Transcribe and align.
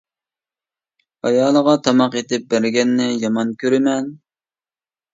ئايالىغا 1.29 1.77
تاماق 1.89 2.19
ئېتىپ 2.23 2.49
بەرگەننى 2.57 3.09
يامان 3.27 3.55
كۆرىمەن. 3.63 4.13